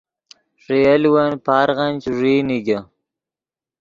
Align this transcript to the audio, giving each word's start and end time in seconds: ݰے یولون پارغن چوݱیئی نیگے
ݰے 0.63 0.77
یولون 0.85 1.31
پارغن 1.45 1.91
چوݱیئی 2.03 2.39
نیگے 2.47 2.79